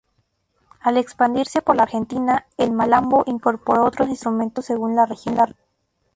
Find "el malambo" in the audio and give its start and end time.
2.57-3.21